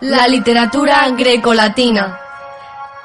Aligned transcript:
La 0.00 0.26
literatura 0.26 1.10
greco-latina. 1.10 2.18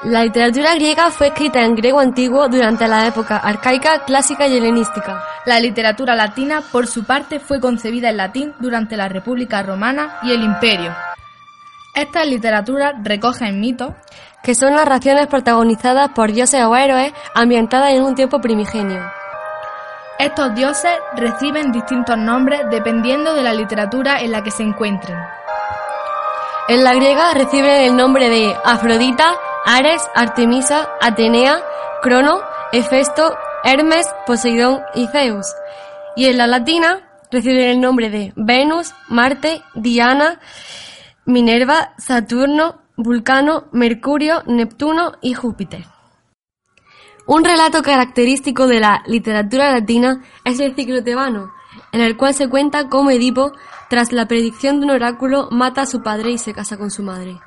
La 0.03 0.23
literatura 0.23 0.75
griega 0.75 1.11
fue 1.11 1.27
escrita 1.27 1.61
en 1.61 1.75
griego 1.75 1.99
antiguo 1.99 2.47
durante 2.47 2.87
la 2.87 3.05
época 3.05 3.35
arcaica, 3.35 4.05
clásica 4.05 4.47
y 4.47 4.55
helenística. 4.55 5.21
La 5.45 5.59
literatura 5.59 6.15
latina, 6.15 6.61
por 6.71 6.87
su 6.87 7.03
parte, 7.03 7.41
fue 7.41 7.59
concebida 7.59 8.09
en 8.09 8.15
latín 8.15 8.53
durante 8.61 8.95
la 8.95 9.09
República 9.09 9.61
Romana 9.61 10.19
y 10.23 10.31
el 10.31 10.41
Imperio. 10.41 10.95
Esta 11.93 12.23
literatura 12.23 12.93
recoge 13.03 13.51
mitos, 13.51 13.93
que 14.41 14.55
son 14.55 14.75
narraciones 14.75 15.27
protagonizadas 15.27 16.11
por 16.11 16.31
dioses 16.31 16.63
o 16.63 16.77
héroes 16.77 17.11
ambientadas 17.33 17.91
en 17.91 18.03
un 18.03 18.15
tiempo 18.15 18.39
primigenio. 18.39 19.01
Estos 20.17 20.55
dioses 20.55 20.93
reciben 21.17 21.73
distintos 21.73 22.17
nombres 22.17 22.61
dependiendo 22.71 23.33
de 23.33 23.43
la 23.43 23.53
literatura 23.53 24.21
en 24.21 24.31
la 24.31 24.41
que 24.41 24.51
se 24.51 24.63
encuentren. 24.63 25.17
En 26.67 26.83
la 26.83 26.95
griega 26.95 27.31
reciben 27.35 27.83
el 27.83 27.95
nombre 27.95 28.27
de 28.27 28.55
Afrodita, 28.63 29.35
Ares, 29.65 30.01
Artemisa, 30.15 30.89
Atenea, 30.99 31.61
Crono, 32.01 32.39
Hefesto, 32.71 33.37
Hermes, 33.63 34.07
Poseidón 34.25 34.81
y 34.95 35.05
Zeus. 35.05 35.45
Y 36.15 36.25
en 36.25 36.37
la 36.37 36.47
latina 36.47 37.07
reciben 37.29 37.69
el 37.69 37.81
nombre 37.81 38.09
de 38.09 38.33
Venus, 38.35 38.95
Marte, 39.09 39.61
Diana, 39.75 40.39
Minerva, 41.25 41.93
Saturno, 41.99 42.81
Vulcano, 42.97 43.65
Mercurio, 43.71 44.41
Neptuno 44.47 45.11
y 45.21 45.35
Júpiter. 45.35 45.85
Un 47.27 47.43
relato 47.43 47.83
característico 47.83 48.65
de 48.65 48.79
la 48.79 49.03
literatura 49.05 49.71
latina 49.71 50.23
es 50.43 50.59
el 50.59 50.75
ciclo 50.75 51.03
tebano, 51.03 51.51
en 51.95 52.01
el 52.01 52.17
cual 52.17 52.33
se 52.33 52.49
cuenta 52.49 52.89
cómo 52.89 53.09
Edipo, 53.09 53.53
tras 53.89 54.11
la 54.11 54.25
predicción 54.25 54.81
de 54.81 54.87
un 54.87 54.91
oráculo, 54.91 55.47
mata 55.49 55.83
a 55.83 55.85
su 55.85 56.03
padre 56.03 56.31
y 56.31 56.37
se 56.37 56.53
casa 56.53 56.75
con 56.75 56.91
su 56.91 57.03
madre. 57.03 57.39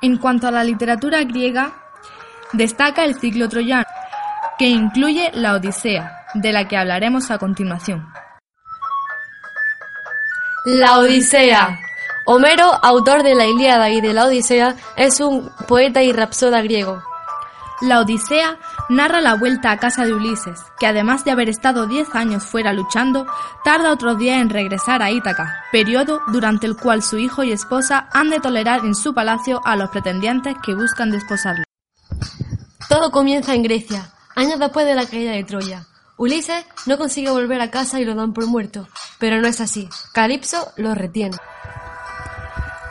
En 0.00 0.18
cuanto 0.18 0.46
a 0.46 0.52
la 0.52 0.62
literatura 0.62 1.24
griega, 1.24 1.72
destaca 2.52 3.04
el 3.04 3.16
ciclo 3.16 3.48
troyano, 3.48 3.84
que 4.56 4.68
incluye 4.68 5.32
la 5.34 5.54
Odisea, 5.54 6.26
de 6.34 6.52
la 6.52 6.68
que 6.68 6.76
hablaremos 6.76 7.32
a 7.32 7.38
continuación. 7.38 8.06
La 10.64 11.00
Odisea. 11.00 11.80
Homero, 12.26 12.72
autor 12.84 13.24
de 13.24 13.34
la 13.34 13.46
Ilíada 13.46 13.90
y 13.90 14.00
de 14.00 14.12
la 14.12 14.26
Odisea, 14.26 14.76
es 14.94 15.18
un 15.18 15.50
poeta 15.66 16.04
y 16.04 16.12
rapsoda 16.12 16.62
griego. 16.62 17.02
La 17.80 17.98
Odisea 17.98 18.58
narra 18.88 19.20
la 19.20 19.34
vuelta 19.34 19.70
a 19.70 19.78
casa 19.78 20.04
de 20.04 20.12
Ulises, 20.12 20.60
que 20.78 20.86
además 20.86 21.24
de 21.24 21.30
haber 21.30 21.48
estado 21.48 21.86
diez 21.86 22.14
años 22.14 22.44
fuera 22.44 22.72
luchando, 22.72 23.26
tarda 23.64 23.92
otros 23.92 24.18
días 24.18 24.40
en 24.40 24.50
regresar 24.50 25.02
a 25.02 25.10
Ítaca, 25.10 25.64
periodo 25.72 26.20
durante 26.28 26.66
el 26.66 26.76
cual 26.76 27.02
su 27.02 27.18
hijo 27.18 27.42
y 27.42 27.52
esposa 27.52 28.08
han 28.12 28.30
de 28.30 28.40
tolerar 28.40 28.84
en 28.84 28.94
su 28.94 29.14
palacio 29.14 29.60
a 29.64 29.76
los 29.76 29.90
pretendientes 29.90 30.56
que 30.64 30.74
buscan 30.74 31.10
desposarlo. 31.10 31.64
Todo 32.88 33.10
comienza 33.10 33.54
en 33.54 33.62
Grecia, 33.62 34.12
años 34.34 34.58
después 34.58 34.86
de 34.86 34.94
la 34.94 35.06
caída 35.06 35.32
de 35.32 35.44
Troya. 35.44 35.86
Ulises 36.18 36.64
no 36.86 36.98
consigue 36.98 37.30
volver 37.30 37.60
a 37.60 37.70
casa 37.70 38.00
y 38.00 38.04
lo 38.04 38.14
dan 38.14 38.32
por 38.32 38.46
muerto, 38.46 38.86
pero 39.18 39.40
no 39.40 39.48
es 39.48 39.60
así. 39.60 39.88
Calipso 40.12 40.72
lo 40.76 40.94
retiene. 40.94 41.36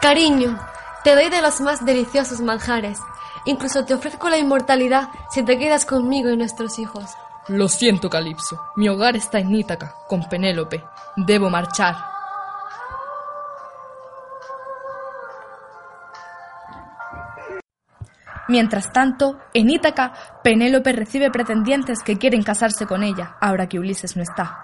Cariño, 0.02 0.60
te 1.04 1.16
doy 1.16 1.30
de 1.30 1.42
los 1.42 1.62
más 1.62 1.86
deliciosos 1.86 2.42
manjares, 2.42 3.00
Incluso 3.46 3.86
te 3.86 3.94
ofrezco 3.94 4.30
la 4.30 4.38
inmortalidad 4.38 5.10
si 5.30 5.44
te 5.44 5.58
quedas 5.58 5.86
conmigo 5.86 6.30
y 6.30 6.38
nuestros 6.38 6.80
hijos. 6.80 7.12
Lo 7.48 7.68
siento, 7.68 8.10
Calipso. 8.10 8.62
Mi 8.76 8.88
hogar 8.88 9.16
está 9.16 9.40
en 9.40 9.54
Ítaca, 9.54 9.96
con 10.08 10.28
Penélope. 10.30 10.84
Debo 11.18 11.50
marchar. 11.50 11.96
Mientras 18.48 18.92
tanto, 18.92 19.40
en 19.54 19.70
Ítaca, 19.70 20.14
Penélope 20.44 20.92
recibe 20.92 21.32
pretendientes 21.32 22.04
que 22.04 22.18
quieren 22.18 22.44
casarse 22.44 22.86
con 22.86 23.02
ella, 23.02 23.38
ahora 23.40 23.68
que 23.68 23.80
Ulises 23.80 24.18
no 24.18 24.24
está. 24.24 24.60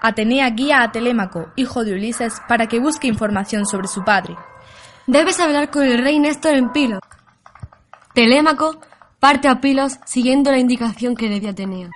Atenea 0.00 0.48
guía 0.50 0.82
a 0.82 0.90
Telémaco, 0.90 1.50
hijo 1.54 1.84
de 1.84 1.92
Ulises, 1.92 2.40
para 2.48 2.66
que 2.66 2.80
busque 2.80 3.06
información 3.08 3.66
sobre 3.66 3.88
su 3.88 4.04
padre. 4.04 4.36
Debes 5.06 5.38
hablar 5.38 5.70
con 5.70 5.84
el 5.84 6.02
rey 6.02 6.18
Néstor 6.18 6.54
en 6.54 6.70
Pilo. 6.70 7.00
Telémaco 8.16 8.80
parte 9.20 9.46
a 9.46 9.60
Pilos 9.60 9.98
siguiendo 10.06 10.50
la 10.50 10.56
indicación 10.56 11.14
que 11.14 11.28
le 11.28 11.38
dio 11.38 11.50
Atenea. 11.50 11.90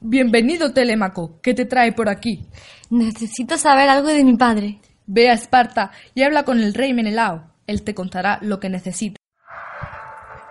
Bienvenido, 0.00 0.72
Telémaco. 0.72 1.38
¿Qué 1.42 1.52
te 1.52 1.66
trae 1.66 1.92
por 1.92 2.08
aquí? 2.08 2.48
Necesito 2.88 3.58
saber 3.58 3.90
algo 3.90 4.08
de 4.08 4.24
mi 4.24 4.38
padre. 4.38 4.80
Ve 5.04 5.28
a 5.28 5.34
Esparta 5.34 5.90
y 6.14 6.22
habla 6.22 6.44
con 6.44 6.60
el 6.60 6.72
rey 6.72 6.94
Menelao. 6.94 7.44
Él 7.66 7.82
te 7.82 7.94
contará 7.94 8.38
lo 8.40 8.58
que 8.58 8.70
necesita. 8.70 9.18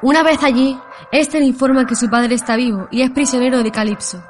Una 0.03 0.21
vez 0.21 0.43
allí, 0.43 0.77
este 1.11 1.39
le 1.39 1.45
informa 1.45 1.87
que 1.87 1.95
su 1.95 2.07
padre 2.07 2.35
está 2.35 2.55
vivo 2.55 2.87
y 2.91 3.01
es 3.01 3.09
prisionero 3.09 3.63
de 3.63 3.71
Calipso. 3.71 4.23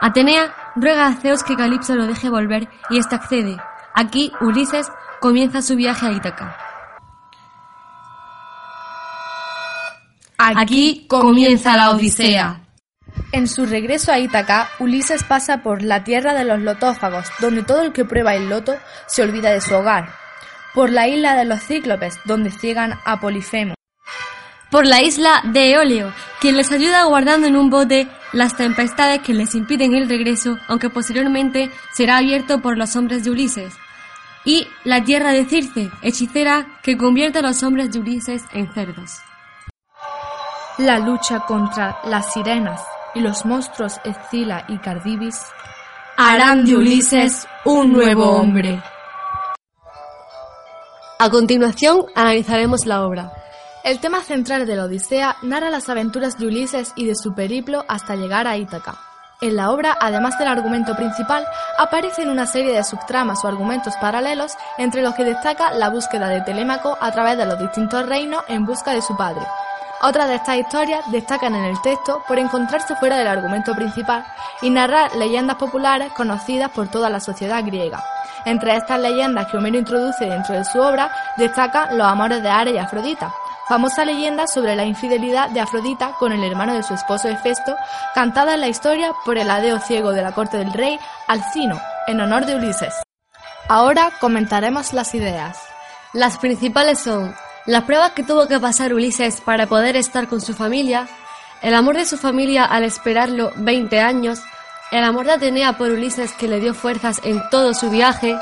Atenea 0.00 0.72
ruega 0.74 1.06
a 1.06 1.14
Zeus 1.14 1.44
que 1.44 1.54
Calipso 1.54 1.94
lo 1.94 2.08
deje 2.08 2.30
volver 2.30 2.68
y 2.90 2.98
éste 2.98 3.14
accede. 3.14 3.56
Aquí, 3.94 4.32
Ulises 4.40 4.90
comienza 5.20 5.62
su 5.62 5.76
viaje 5.76 6.06
a 6.06 6.10
Ítaca. 6.10 6.69
Aquí 10.56 11.06
comienza 11.08 11.76
la 11.76 11.90
Odisea. 11.90 12.60
En 13.32 13.46
su 13.46 13.66
regreso 13.66 14.12
a 14.12 14.18
Ítaca, 14.18 14.68
Ulises 14.78 15.22
pasa 15.24 15.62
por 15.62 15.82
la 15.82 16.04
tierra 16.04 16.34
de 16.34 16.44
los 16.44 16.60
lotófagos, 16.60 17.26
donde 17.40 17.62
todo 17.62 17.82
el 17.82 17.92
que 17.92 18.04
prueba 18.04 18.34
el 18.34 18.48
loto 18.48 18.74
se 19.06 19.22
olvida 19.22 19.50
de 19.50 19.60
su 19.60 19.74
hogar. 19.74 20.12
Por 20.74 20.90
la 20.90 21.08
isla 21.08 21.36
de 21.36 21.44
los 21.44 21.60
cíclopes, 21.60 22.18
donde 22.24 22.50
ciegan 22.50 22.98
a 23.04 23.20
Polifemo. 23.20 23.74
Por 24.70 24.86
la 24.86 25.02
isla 25.02 25.42
de 25.44 25.72
Eolio, 25.72 26.12
quien 26.40 26.56
les 26.56 26.70
ayuda 26.70 27.04
guardando 27.04 27.46
en 27.46 27.56
un 27.56 27.70
bote 27.70 28.08
las 28.32 28.56
tempestades 28.56 29.20
que 29.20 29.34
les 29.34 29.54
impiden 29.54 29.94
el 29.94 30.08
regreso, 30.08 30.58
aunque 30.68 30.90
posteriormente 30.90 31.70
será 31.92 32.18
abierto 32.18 32.60
por 32.60 32.78
los 32.78 32.94
hombres 32.94 33.24
de 33.24 33.30
Ulises. 33.30 33.74
Y 34.44 34.68
la 34.84 35.04
tierra 35.04 35.32
de 35.32 35.44
Circe, 35.44 35.90
hechicera 36.02 36.66
que 36.82 36.96
convierte 36.96 37.40
a 37.40 37.42
los 37.42 37.62
hombres 37.62 37.92
de 37.92 37.98
Ulises 37.98 38.44
en 38.52 38.72
cerdos. 38.72 39.18
La 40.80 40.98
lucha 40.98 41.40
contra 41.40 41.98
las 42.04 42.32
sirenas 42.32 42.80
y 43.14 43.20
los 43.20 43.44
monstruos 43.44 44.00
Escila 44.02 44.64
y 44.66 44.78
Cardibis 44.78 45.38
harán 46.16 46.64
de 46.64 46.74
Ulises 46.74 47.46
un 47.66 47.92
nuevo 47.92 48.24
hombre. 48.30 48.82
A 51.18 51.28
continuación 51.28 52.06
analizaremos 52.14 52.86
la 52.86 53.04
obra. 53.04 53.30
El 53.84 54.00
tema 54.00 54.22
central 54.22 54.66
de 54.66 54.76
la 54.76 54.84
Odisea 54.84 55.36
narra 55.42 55.68
las 55.68 55.90
aventuras 55.90 56.38
de 56.38 56.46
Ulises 56.46 56.94
y 56.96 57.04
de 57.04 57.14
su 57.14 57.34
periplo 57.34 57.84
hasta 57.86 58.16
llegar 58.16 58.46
a 58.46 58.56
Ítaca. 58.56 58.98
En 59.42 59.56
la 59.56 59.72
obra, 59.72 59.98
además 60.00 60.38
del 60.38 60.48
argumento 60.48 60.96
principal, 60.96 61.46
aparecen 61.76 62.30
una 62.30 62.46
serie 62.46 62.72
de 62.72 62.84
subtramas 62.84 63.44
o 63.44 63.48
argumentos 63.48 63.94
paralelos 64.00 64.52
entre 64.78 65.02
los 65.02 65.14
que 65.14 65.24
destaca 65.24 65.72
la 65.74 65.90
búsqueda 65.90 66.28
de 66.28 66.40
Telémaco 66.40 66.96
a 67.02 67.12
través 67.12 67.36
de 67.36 67.44
los 67.44 67.58
distintos 67.58 68.06
reinos 68.06 68.42
en 68.48 68.64
busca 68.64 68.92
de 68.92 69.02
su 69.02 69.14
padre, 69.16 69.42
otras 70.02 70.28
de 70.28 70.36
estas 70.36 70.58
historias 70.58 71.10
destacan 71.10 71.54
en 71.54 71.64
el 71.64 71.80
texto 71.82 72.22
por 72.26 72.38
encontrarse 72.38 72.96
fuera 72.96 73.18
del 73.18 73.28
argumento 73.28 73.74
principal 73.74 74.24
y 74.62 74.70
narrar 74.70 75.14
leyendas 75.16 75.56
populares 75.56 76.12
conocidas 76.12 76.70
por 76.70 76.88
toda 76.88 77.10
la 77.10 77.20
sociedad 77.20 77.64
griega. 77.64 78.02
Entre 78.44 78.74
estas 78.74 79.00
leyendas 79.00 79.46
que 79.48 79.58
Homero 79.58 79.78
introduce 79.78 80.24
dentro 80.24 80.54
de 80.54 80.64
su 80.64 80.80
obra 80.80 81.12
destacan 81.36 81.98
los 81.98 82.06
amores 82.06 82.42
de 82.42 82.48
Ares 82.48 82.74
y 82.74 82.78
Afrodita, 82.78 83.32
famosa 83.68 84.04
leyenda 84.04 84.46
sobre 84.46 84.74
la 84.74 84.84
infidelidad 84.84 85.50
de 85.50 85.60
Afrodita 85.60 86.12
con 86.18 86.32
el 86.32 86.42
hermano 86.42 86.74
de 86.74 86.82
su 86.82 86.94
esposo 86.94 87.28
Hefesto, 87.28 87.76
cantada 88.14 88.54
en 88.54 88.60
la 88.60 88.68
historia 88.68 89.12
por 89.24 89.36
el 89.38 89.50
adeo 89.50 89.78
ciego 89.78 90.12
de 90.12 90.22
la 90.22 90.32
corte 90.32 90.56
del 90.56 90.72
rey 90.72 90.98
Alcino, 91.28 91.80
en 92.06 92.20
honor 92.20 92.46
de 92.46 92.56
Ulises. 92.56 92.94
Ahora 93.68 94.10
comentaremos 94.20 94.92
las 94.92 95.14
ideas. 95.14 95.58
Las 96.12 96.38
principales 96.38 96.98
son 96.98 97.32
las 97.70 97.84
pruebas 97.84 98.12
que 98.12 98.22
tuvo 98.22 98.46
que 98.46 98.60
pasar 98.60 98.92
Ulises 98.92 99.40
para 99.40 99.66
poder 99.66 99.96
estar 99.96 100.28
con 100.28 100.40
su 100.40 100.54
familia, 100.54 101.08
el 101.62 101.74
amor 101.74 101.96
de 101.96 102.04
su 102.04 102.18
familia 102.18 102.64
al 102.64 102.84
esperarlo 102.84 103.52
20 103.56 104.00
años, 104.00 104.40
el 104.90 105.04
amor 105.04 105.26
de 105.26 105.32
Atenea 105.32 105.78
por 105.78 105.90
Ulises 105.90 106.32
que 106.32 106.48
le 106.48 106.60
dio 106.60 106.74
fuerzas 106.74 107.20
en 107.22 107.40
todo 107.50 107.72
su 107.74 107.88
viaje 107.90 108.36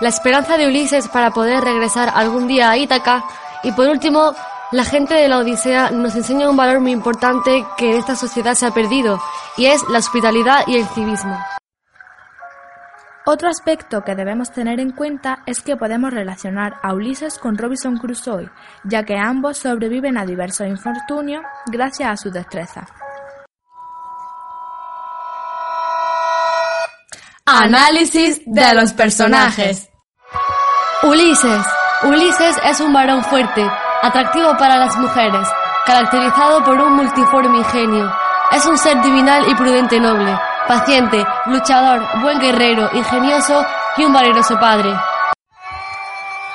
la 0.00 0.08
esperanza 0.08 0.56
de 0.56 0.66
Ulises 0.66 1.08
para 1.08 1.30
poder 1.30 1.62
regresar 1.62 2.10
algún 2.14 2.48
día 2.48 2.70
a 2.70 2.76
Ítaca 2.76 3.24
y 3.62 3.72
por 3.72 3.88
último, 3.88 4.34
la 4.72 4.84
gente 4.84 5.14
de 5.14 5.28
la 5.28 5.38
Odisea 5.38 5.90
nos 5.90 6.16
enseña 6.16 6.50
un 6.50 6.56
valor 6.56 6.80
muy 6.80 6.92
importante 6.92 7.64
que 7.76 7.92
en 7.92 7.98
esta 7.98 8.16
sociedad 8.16 8.54
se 8.54 8.66
ha 8.66 8.72
perdido 8.72 9.20
y 9.56 9.66
es 9.66 9.82
la 9.90 9.98
hospitalidad 9.98 10.64
y 10.66 10.76
el 10.76 10.86
civismo. 10.88 11.38
Otro 13.26 13.48
aspecto 13.48 14.04
que 14.04 14.14
debemos 14.14 14.52
tener 14.52 14.80
en 14.80 14.90
cuenta 14.90 15.42
es 15.46 15.62
que 15.62 15.78
podemos 15.78 16.12
relacionar 16.12 16.74
a 16.82 16.92
Ulises 16.92 17.38
con 17.38 17.56
Robinson 17.56 17.96
Crusoe, 17.96 18.50
ya 18.84 19.02
que 19.02 19.16
ambos 19.16 19.56
sobreviven 19.56 20.18
a 20.18 20.26
diversos 20.26 20.66
infortunios 20.66 21.42
gracias 21.66 22.10
a 22.10 22.16
su 22.18 22.30
destreza. 22.30 22.86
Análisis 27.46 28.42
de 28.44 28.74
los 28.74 28.92
personajes. 28.92 29.88
Ulises. 31.02 31.64
Ulises 32.02 32.56
es 32.62 32.80
un 32.80 32.92
varón 32.92 33.24
fuerte, 33.24 33.66
atractivo 34.02 34.54
para 34.58 34.76
las 34.76 34.98
mujeres, 34.98 35.48
caracterizado 35.86 36.62
por 36.62 36.78
un 36.78 36.92
multiforme 36.92 37.56
ingenio. 37.56 38.12
Es 38.52 38.66
un 38.66 38.76
ser 38.76 39.00
divinal 39.00 39.48
y 39.48 39.54
prudente 39.54 39.98
noble, 39.98 40.38
paciente, 40.66 41.24
luchador, 41.46 42.02
buen 42.20 42.38
guerrero, 42.40 42.90
ingenioso 42.92 43.64
y 43.96 44.04
un 44.04 44.12
valeroso 44.12 44.58
padre. 44.58 44.94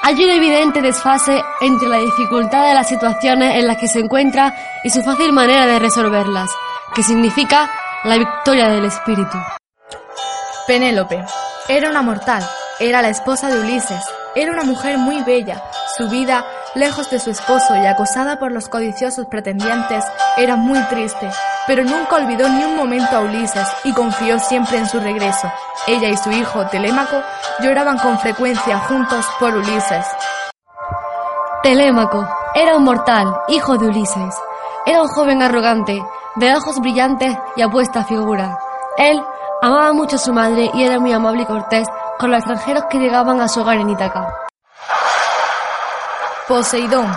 Hay 0.01 0.23
un 0.23 0.29
evidente 0.31 0.81
desfase 0.81 1.43
entre 1.61 1.89
la 1.89 1.97
dificultad 1.97 2.65
de 2.65 2.73
las 2.73 2.87
situaciones 2.87 3.55
en 3.55 3.67
las 3.67 3.77
que 3.77 3.87
se 3.87 3.99
encuentra 3.99 4.55
y 4.83 4.89
su 4.89 5.03
fácil 5.03 5.33
manera 5.33 5.65
de 5.65 5.77
resolverlas, 5.77 6.49
que 6.95 7.03
significa 7.03 7.69
la 8.03 8.17
victoria 8.17 8.69
del 8.69 8.85
espíritu. 8.85 9.37
Penélope. 10.65 11.23
Era 11.67 11.89
una 11.89 12.01
mortal, 12.01 12.47
era 12.79 13.01
la 13.01 13.09
esposa 13.09 13.49
de 13.49 13.59
Ulises, 13.59 14.03
era 14.35 14.51
una 14.51 14.63
mujer 14.63 14.97
muy 14.97 15.21
bella. 15.23 15.61
Su 15.97 16.09
vida, 16.09 16.45
lejos 16.75 17.09
de 17.09 17.19
su 17.19 17.31
esposo 17.31 17.75
y 17.75 17.85
acosada 17.85 18.39
por 18.39 18.51
los 18.51 18.69
codiciosos 18.69 19.25
pretendientes, 19.27 20.05
era 20.37 20.55
muy 20.55 20.79
triste, 20.83 21.29
pero 21.67 21.83
nunca 21.83 22.17
olvidó 22.17 22.47
ni 22.49 22.63
un 22.63 22.75
momento 22.75 23.17
a 23.17 23.21
Ulises 23.21 23.67
y 23.83 23.93
confió 23.93 24.39
siempre 24.39 24.77
en 24.77 24.87
su 24.87 24.99
regreso. 24.99 25.51
Ella 25.87 26.09
y 26.09 26.17
su 26.17 26.31
hijo, 26.31 26.67
Telémaco, 26.67 27.21
lloraban 27.61 27.97
con 27.97 28.19
frecuencia 28.19 28.79
juntos 28.79 29.25
por 29.39 29.55
Ulises. 29.55 30.05
Telémaco 31.63 32.27
era 32.55 32.77
un 32.77 32.83
mortal, 32.83 33.33
hijo 33.49 33.77
de 33.77 33.87
Ulises. 33.87 34.35
Era 34.85 35.01
un 35.01 35.07
joven 35.07 35.41
arrogante, 35.41 36.01
de 36.35 36.55
ojos 36.55 36.79
brillantes 36.79 37.37
y 37.55 37.61
apuesta 37.61 38.03
figura. 38.05 38.57
Él 38.97 39.21
amaba 39.61 39.93
mucho 39.93 40.15
a 40.15 40.19
su 40.19 40.33
madre 40.33 40.71
y 40.73 40.83
era 40.83 40.99
muy 40.99 41.11
amable 41.11 41.43
y 41.43 41.45
cortés 41.45 41.87
con 42.17 42.31
los 42.31 42.39
extranjeros 42.39 42.85
que 42.89 42.99
llegaban 42.99 43.41
a 43.41 43.47
su 43.47 43.61
hogar 43.61 43.77
en 43.77 43.89
Ítaca. 43.89 44.48
Poseidón 46.49 47.15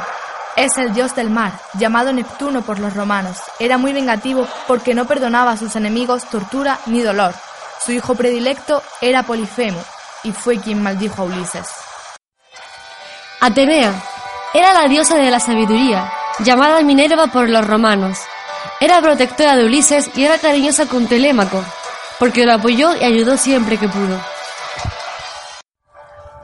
es 0.57 0.77
el 0.77 0.93
dios 0.93 1.17
del 1.17 1.31
mar, 1.31 1.59
llamado 1.73 2.13
Neptuno 2.13 2.61
por 2.61 2.79
los 2.79 2.93
romanos. 2.93 3.39
Era 3.59 3.79
muy 3.79 3.95
vengativo 3.95 4.47
porque 4.69 4.93
no 4.93 5.07
perdonaba 5.07 5.53
a 5.53 5.57
sus 5.57 5.75
enemigos 5.75 6.27
tortura 6.27 6.79
ni 6.85 7.01
dolor. 7.01 7.33
Su 7.83 7.93
hijo 7.93 8.15
predilecto 8.15 8.83
era 9.01 9.23
Polifemo 9.23 9.83
y 10.23 10.33
fue 10.33 10.59
quien 10.59 10.83
maldijo 10.83 11.23
a 11.23 11.25
Ulises. 11.25 11.67
Atenea 13.41 13.95
era 14.53 14.75
la 14.75 14.87
diosa 14.87 15.17
de 15.17 15.31
la 15.31 15.41
sabiduría, 15.41 16.13
llamada 16.41 16.83
Minerva 16.83 17.29
por 17.29 17.49
los 17.49 17.67
romanos. 17.67 18.19
Era 18.81 19.01
protectora 19.01 19.57
de 19.57 19.65
Ulises 19.65 20.11
y 20.15 20.27
era 20.27 20.37
cariñosa 20.37 20.85
con 20.85 21.07
Telémaco, 21.07 21.65
porque 22.19 22.45
lo 22.45 22.53
apoyó 22.53 22.95
y 22.97 23.03
ayudó 23.03 23.39
siempre 23.39 23.79
que 23.79 23.89
pudo. 23.89 24.21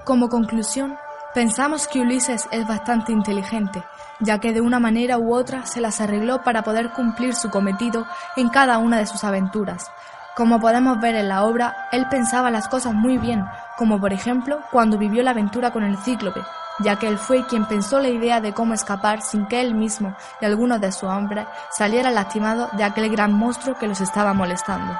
Como 0.06 0.30
conclusión, 0.30 0.96
pensamos 1.38 1.86
que 1.86 2.00
Ulises 2.00 2.48
es 2.50 2.66
bastante 2.66 3.12
inteligente, 3.12 3.84
ya 4.18 4.40
que 4.40 4.52
de 4.52 4.60
una 4.60 4.80
manera 4.80 5.18
u 5.18 5.32
otra 5.32 5.66
se 5.66 5.80
las 5.80 6.00
arregló 6.00 6.42
para 6.42 6.62
poder 6.62 6.90
cumplir 6.90 7.36
su 7.36 7.48
cometido 7.48 8.08
en 8.34 8.48
cada 8.48 8.78
una 8.78 8.98
de 8.98 9.06
sus 9.06 9.22
aventuras. 9.22 9.88
Como 10.34 10.58
podemos 10.58 11.00
ver 11.00 11.14
en 11.14 11.28
la 11.28 11.44
obra, 11.44 11.86
él 11.92 12.08
pensaba 12.10 12.50
las 12.50 12.66
cosas 12.66 12.92
muy 12.92 13.18
bien, 13.18 13.44
como 13.76 14.00
por 14.00 14.12
ejemplo 14.12 14.58
cuando 14.72 14.98
vivió 14.98 15.22
la 15.22 15.30
aventura 15.30 15.70
con 15.70 15.84
el 15.84 15.96
cíclope, 15.98 16.40
ya 16.80 16.98
que 16.98 17.06
él 17.06 17.18
fue 17.18 17.46
quien 17.46 17.66
pensó 17.66 18.00
la 18.00 18.08
idea 18.08 18.40
de 18.40 18.52
cómo 18.52 18.74
escapar 18.74 19.22
sin 19.22 19.46
que 19.46 19.60
él 19.60 19.76
mismo 19.76 20.16
y 20.40 20.44
algunos 20.44 20.80
de 20.80 20.90
sus 20.90 21.04
hombres 21.04 21.46
salieran 21.70 22.16
lastimados 22.16 22.68
de 22.76 22.82
aquel 22.82 23.08
gran 23.10 23.32
monstruo 23.32 23.78
que 23.78 23.86
los 23.86 24.00
estaba 24.00 24.34
molestando. 24.34 24.98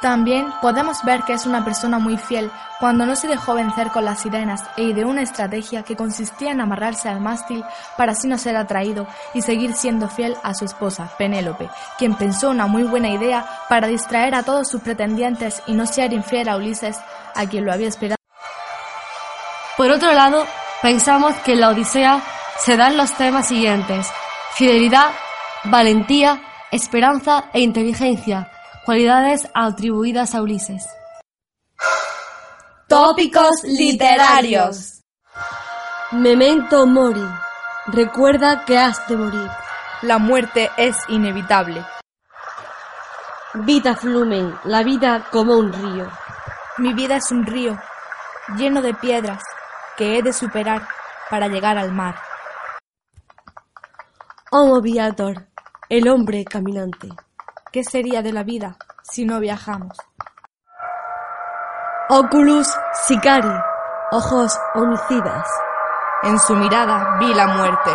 También 0.00 0.52
podemos 0.60 1.02
ver 1.04 1.22
que 1.22 1.32
es 1.32 1.46
una 1.46 1.64
persona 1.64 1.98
muy 1.98 2.18
fiel 2.18 2.50
cuando 2.78 3.06
no 3.06 3.16
se 3.16 3.28
dejó 3.28 3.54
vencer 3.54 3.90
con 3.90 4.04
las 4.04 4.20
sirenas 4.20 4.62
e 4.76 4.82
ideó 4.82 5.08
una 5.08 5.22
estrategia 5.22 5.82
que 5.84 5.96
consistía 5.96 6.50
en 6.50 6.60
amarrarse 6.60 7.08
al 7.08 7.20
mástil 7.20 7.64
para 7.96 8.12
así 8.12 8.28
no 8.28 8.36
ser 8.36 8.56
atraído 8.56 9.06
y 9.32 9.40
seguir 9.40 9.72
siendo 9.72 10.08
fiel 10.08 10.36
a 10.42 10.52
su 10.52 10.66
esposa, 10.66 11.08
Penélope, 11.16 11.70
quien 11.96 12.14
pensó 12.14 12.50
una 12.50 12.66
muy 12.66 12.82
buena 12.82 13.08
idea 13.08 13.46
para 13.70 13.86
distraer 13.86 14.34
a 14.34 14.42
todos 14.42 14.68
sus 14.68 14.82
pretendientes 14.82 15.62
y 15.66 15.72
no 15.72 15.86
ser 15.86 16.12
infiel 16.12 16.50
a 16.50 16.56
Ulises, 16.56 17.00
a 17.34 17.46
quien 17.46 17.64
lo 17.64 17.72
había 17.72 17.88
esperado. 17.88 18.16
Por 19.78 19.90
otro 19.90 20.12
lado, 20.12 20.46
pensamos 20.82 21.34
que 21.36 21.52
en 21.52 21.60
la 21.60 21.70
Odisea 21.70 22.20
se 22.58 22.76
dan 22.76 22.98
los 22.98 23.12
temas 23.12 23.48
siguientes: 23.48 24.10
fidelidad, 24.54 25.10
valentía, 25.64 26.42
esperanza 26.70 27.44
e 27.54 27.60
inteligencia 27.60 28.50
Cualidades 28.86 29.48
atribuidas 29.52 30.32
a 30.36 30.42
Ulises. 30.42 30.88
Tópicos 32.86 33.64
literarios. 33.64 35.02
Memento 36.12 36.86
mori. 36.86 37.26
Recuerda 37.88 38.64
que 38.64 38.78
has 38.78 39.04
de 39.08 39.16
morir. 39.16 39.50
La 40.02 40.18
muerte 40.18 40.70
es 40.76 40.96
inevitable. 41.08 41.84
Vita 43.54 43.96
flumen, 43.96 44.54
la 44.62 44.84
vida 44.84 45.26
como 45.32 45.56
un 45.56 45.72
río. 45.72 46.08
Mi 46.78 46.94
vida 46.94 47.16
es 47.16 47.32
un 47.32 47.44
río 47.44 47.76
lleno 48.56 48.82
de 48.82 48.94
piedras 48.94 49.42
que 49.96 50.16
he 50.16 50.22
de 50.22 50.32
superar 50.32 50.86
para 51.28 51.48
llegar 51.48 51.76
al 51.76 51.90
mar. 51.90 52.14
Homo 54.52 54.80
viator, 54.80 55.48
el 55.88 56.06
hombre 56.06 56.44
caminante. 56.44 57.08
¿Qué 57.76 57.84
sería 57.84 58.22
de 58.22 58.32
la 58.32 58.42
vida 58.42 58.78
si 59.02 59.26
no 59.26 59.38
viajamos? 59.38 59.98
Oculus 62.08 62.66
sicari, 63.06 63.52
ojos 64.12 64.58
homicidas. 64.74 65.46
En 66.22 66.38
su 66.38 66.56
mirada 66.56 67.18
vi 67.20 67.34
la 67.34 67.48
muerte. 67.48 67.90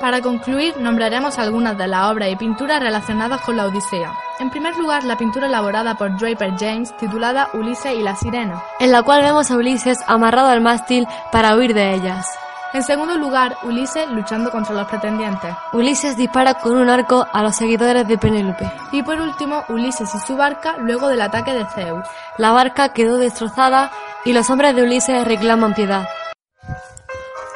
Para 0.00 0.20
concluir, 0.20 0.76
nombraremos 0.78 1.38
algunas 1.38 1.78
de 1.78 1.86
las 1.86 2.10
obras 2.10 2.30
y 2.30 2.34
pinturas 2.34 2.80
relacionadas 2.80 3.40
con 3.42 3.56
la 3.56 3.66
Odisea. 3.66 4.12
En 4.40 4.50
primer 4.50 4.76
lugar, 4.76 5.04
la 5.04 5.16
pintura 5.16 5.46
elaborada 5.46 5.96
por 5.96 6.18
Draper 6.18 6.54
James 6.58 6.96
titulada 6.96 7.48
Ulises 7.52 7.94
y 7.94 8.02
la 8.02 8.16
Sirena, 8.16 8.60
en 8.80 8.90
la 8.90 9.04
cual 9.04 9.22
vemos 9.22 9.52
a 9.52 9.56
Ulises 9.56 9.98
amarrado 10.08 10.48
al 10.48 10.62
mástil 10.62 11.06
para 11.30 11.54
huir 11.54 11.74
de 11.74 11.94
ellas. 11.94 12.26
En 12.74 12.82
segundo 12.82 13.18
lugar, 13.18 13.58
Ulises 13.64 14.08
luchando 14.10 14.50
contra 14.50 14.74
los 14.74 14.88
pretendientes. 14.88 15.54
Ulises 15.74 16.16
dispara 16.16 16.54
con 16.54 16.76
un 16.76 16.88
arco 16.88 17.26
a 17.30 17.42
los 17.42 17.54
seguidores 17.54 18.08
de 18.08 18.16
Penélope. 18.16 18.70
Y 18.92 19.02
por 19.02 19.20
último, 19.20 19.62
Ulises 19.68 20.14
y 20.14 20.18
su 20.26 20.36
barca 20.36 20.76
luego 20.78 21.08
del 21.08 21.20
ataque 21.20 21.52
de 21.52 21.66
Zeus. 21.74 22.06
La 22.38 22.52
barca 22.52 22.94
quedó 22.94 23.18
destrozada 23.18 23.92
y 24.24 24.32
los 24.32 24.48
hombres 24.48 24.74
de 24.74 24.84
Ulises 24.84 25.24
reclaman 25.26 25.74
piedad. 25.74 26.08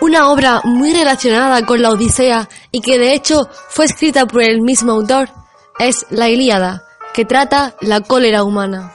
Una 0.02 0.28
obra 0.28 0.60
muy 0.64 0.92
relacionada 0.92 1.64
con 1.64 1.80
la 1.80 1.90
Odisea 1.90 2.46
y 2.70 2.82
que 2.82 2.98
de 2.98 3.14
hecho 3.14 3.48
fue 3.70 3.86
escrita 3.86 4.26
por 4.26 4.42
el 4.42 4.60
mismo 4.60 4.92
autor 4.92 5.30
es 5.78 6.06
la 6.10 6.28
Ilíada, 6.28 6.82
que 7.14 7.24
trata 7.24 7.74
la 7.80 8.02
cólera 8.02 8.44
humana. 8.44 8.92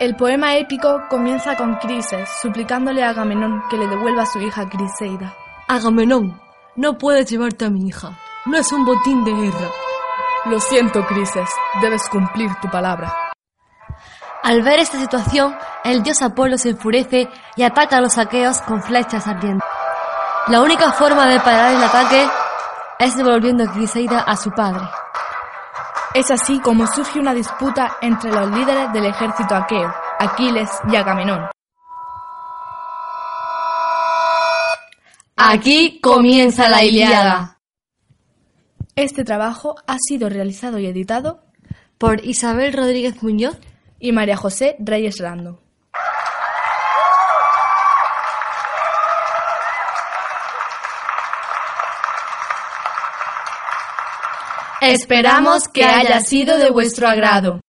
El 0.00 0.16
poema 0.16 0.56
épico 0.56 1.02
comienza 1.10 1.58
con 1.58 1.74
Crises, 1.74 2.26
suplicándole 2.40 3.04
a 3.04 3.10
Agamenón 3.10 3.62
que 3.68 3.76
le 3.76 3.86
devuelva 3.86 4.22
a 4.22 4.26
su 4.26 4.40
hija 4.40 4.66
Criseida. 4.66 5.34
Agamenón, 5.68 6.40
no 6.74 6.96
puedes 6.96 7.30
llevarte 7.30 7.66
a 7.66 7.70
mi 7.70 7.86
hija. 7.86 8.18
No 8.46 8.56
es 8.56 8.72
un 8.72 8.86
botín 8.86 9.22
de 9.24 9.34
guerra. 9.34 9.68
Lo 10.46 10.58
siento, 10.58 11.04
Crises. 11.04 11.50
Debes 11.82 12.08
cumplir 12.08 12.48
tu 12.62 12.70
palabra. 12.70 13.14
Al 14.42 14.62
ver 14.62 14.78
esta 14.78 14.98
situación, 14.98 15.54
el 15.84 16.02
dios 16.02 16.22
Apolo 16.22 16.56
se 16.56 16.70
enfurece 16.70 17.28
y 17.56 17.62
ataca 17.62 17.98
a 17.98 18.00
los 18.00 18.16
aqueos 18.16 18.62
con 18.62 18.82
flechas 18.82 19.26
ardientes. 19.26 19.68
La 20.46 20.62
única 20.62 20.92
forma 20.92 21.26
de 21.26 21.40
parar 21.40 21.74
el 21.74 21.82
ataque 21.82 22.26
es 23.00 23.18
devolviendo 23.18 23.64
a 23.64 23.72
Criseida 23.74 24.20
a 24.20 24.34
su 24.38 24.50
padre. 24.52 24.80
Es 26.14 26.30
así 26.30 26.58
como 26.60 26.86
surge 26.86 27.20
una 27.20 27.34
disputa 27.34 27.96
entre 28.00 28.32
los 28.32 28.50
líderes 28.50 28.92
del 28.92 29.06
ejército 29.06 29.54
aqueo, 29.54 29.92
Aquiles 30.18 30.68
y 30.90 30.96
Agamenón. 30.96 31.48
Aquí 35.36 36.00
comienza 36.00 36.68
la 36.68 36.84
Iliada. 36.84 37.60
Este 38.96 39.24
trabajo 39.24 39.76
ha 39.86 39.96
sido 39.98 40.28
realizado 40.28 40.78
y 40.78 40.86
editado 40.86 41.42
por 41.96 42.24
Isabel 42.24 42.72
Rodríguez 42.72 43.22
Muñoz, 43.22 43.58
y 44.00 44.12
María 44.12 44.36
José 44.36 44.76
Reyes 44.80 45.18
Rando. 45.18 45.62
Esperamos 54.92 55.68
que 55.68 55.84
haya 55.84 56.20
sido 56.20 56.58
de 56.58 56.70
vuestro 56.70 57.06
agrado. 57.06 57.60